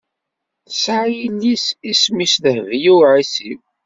[0.69, 3.59] Tesɛa yelli-s isem-nnes Dehbiya u Ɛisiw.